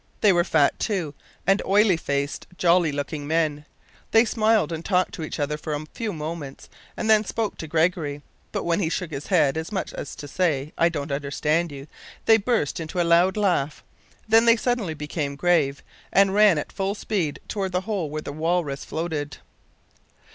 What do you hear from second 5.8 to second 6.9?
few moments